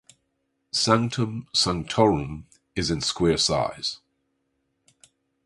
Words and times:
Sanctum 0.71 1.47
sanctorum 1.53 2.47
is 2.75 2.89
in 2.89 3.01
square 3.01 3.37
size. 3.37 3.99